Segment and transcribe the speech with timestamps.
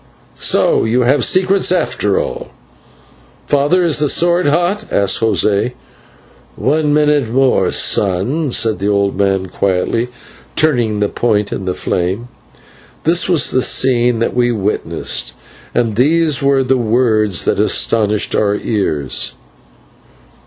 [0.39, 2.49] "So you have secrets after all!
[3.45, 5.73] Father, is the sword hot?" asked José.
[6.55, 10.07] "One minute more, son," said the old man, quietly
[10.55, 12.29] turning the point in the flame.
[13.03, 15.33] This was the scene that we witnessed,
[15.75, 19.35] and these were the words that astonished our ears.